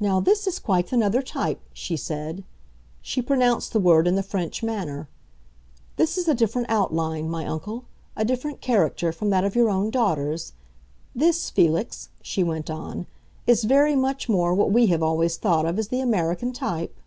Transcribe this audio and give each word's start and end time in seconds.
"Now 0.00 0.20
this 0.20 0.46
is 0.46 0.58
quite 0.58 0.90
another 0.90 1.20
type," 1.20 1.60
she 1.74 1.98
said; 1.98 2.44
she 3.02 3.20
pronounced 3.20 3.74
the 3.74 3.78
word 3.78 4.08
in 4.08 4.14
the 4.14 4.22
French 4.22 4.62
manner. 4.62 5.06
"This 5.96 6.16
is 6.16 6.26
a 6.26 6.34
different 6.34 6.70
outline, 6.70 7.28
my 7.28 7.44
uncle, 7.44 7.84
a 8.16 8.24
different 8.24 8.62
character, 8.62 9.12
from 9.12 9.28
that 9.28 9.44
of 9.44 9.54
your 9.54 9.68
own 9.68 9.90
daughters. 9.90 10.54
This, 11.14 11.50
Felix," 11.50 12.08
she 12.22 12.42
went 12.42 12.70
on, 12.70 13.06
"is 13.46 13.64
very 13.64 13.94
much 13.94 14.30
more 14.30 14.54
what 14.54 14.70
we 14.72 14.86
have 14.86 15.02
always 15.02 15.36
thought 15.36 15.66
of 15.66 15.78
as 15.78 15.88
the 15.88 16.00
American 16.00 16.50
type." 16.54 16.98